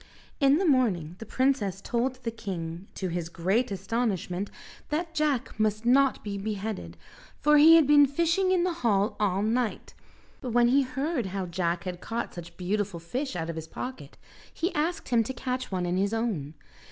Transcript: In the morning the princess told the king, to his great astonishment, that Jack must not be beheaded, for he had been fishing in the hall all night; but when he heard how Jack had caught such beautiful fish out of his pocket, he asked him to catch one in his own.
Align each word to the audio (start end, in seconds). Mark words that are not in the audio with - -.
In 0.39 0.57
the 0.57 0.65
morning 0.65 1.15
the 1.19 1.27
princess 1.27 1.79
told 1.79 2.15
the 2.23 2.31
king, 2.31 2.87
to 2.95 3.09
his 3.09 3.29
great 3.29 3.69
astonishment, 3.69 4.49
that 4.89 5.13
Jack 5.13 5.59
must 5.59 5.85
not 5.85 6.23
be 6.23 6.39
beheaded, 6.39 6.97
for 7.39 7.59
he 7.59 7.75
had 7.75 7.85
been 7.85 8.07
fishing 8.07 8.49
in 8.51 8.63
the 8.63 8.73
hall 8.81 9.15
all 9.19 9.43
night; 9.43 9.93
but 10.41 10.53
when 10.53 10.69
he 10.69 10.81
heard 10.81 11.27
how 11.27 11.45
Jack 11.45 11.83
had 11.83 12.01
caught 12.01 12.33
such 12.33 12.57
beautiful 12.57 12.99
fish 12.99 13.35
out 13.35 13.47
of 13.51 13.55
his 13.55 13.67
pocket, 13.67 14.17
he 14.51 14.73
asked 14.73 15.09
him 15.09 15.23
to 15.23 15.33
catch 15.33 15.71
one 15.71 15.85
in 15.85 15.97
his 15.97 16.15
own. 16.15 16.55